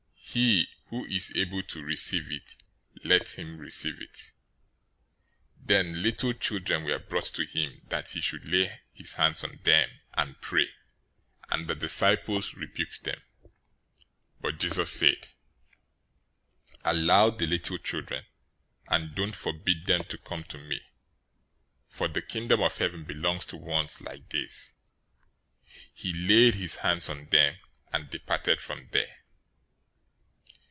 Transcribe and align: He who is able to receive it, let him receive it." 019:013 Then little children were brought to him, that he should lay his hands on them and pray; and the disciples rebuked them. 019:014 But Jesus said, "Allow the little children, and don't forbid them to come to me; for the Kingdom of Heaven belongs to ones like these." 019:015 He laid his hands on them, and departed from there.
He 0.33 0.69
who 0.85 1.03
is 1.07 1.35
able 1.35 1.61
to 1.63 1.83
receive 1.83 2.31
it, 2.31 2.55
let 3.03 3.37
him 3.37 3.57
receive 3.57 3.99
it." 4.01 4.31
019:013 5.65 5.67
Then 5.67 6.01
little 6.01 6.31
children 6.33 6.85
were 6.85 6.99
brought 6.99 7.25
to 7.33 7.43
him, 7.45 7.81
that 7.89 8.11
he 8.11 8.21
should 8.21 8.47
lay 8.47 8.79
his 8.93 9.15
hands 9.15 9.43
on 9.43 9.59
them 9.65 9.89
and 10.13 10.39
pray; 10.39 10.69
and 11.49 11.67
the 11.67 11.75
disciples 11.75 12.53
rebuked 12.53 13.03
them. 13.03 13.19
019:014 13.45 13.51
But 14.39 14.57
Jesus 14.59 14.91
said, 14.93 15.27
"Allow 16.85 17.31
the 17.31 17.47
little 17.47 17.77
children, 17.79 18.25
and 18.87 19.13
don't 19.13 19.35
forbid 19.35 19.85
them 19.85 20.05
to 20.05 20.17
come 20.17 20.45
to 20.45 20.57
me; 20.57 20.79
for 21.89 22.07
the 22.07 22.21
Kingdom 22.21 22.61
of 22.61 22.77
Heaven 22.77 23.03
belongs 23.03 23.43
to 23.47 23.57
ones 23.57 23.99
like 23.99 24.29
these." 24.29 24.75
019:015 25.67 25.73
He 25.95 26.13
laid 26.13 26.55
his 26.55 26.75
hands 26.77 27.09
on 27.09 27.25
them, 27.25 27.57
and 27.91 28.09
departed 28.09 28.61
from 28.61 28.87
there. 28.91 29.17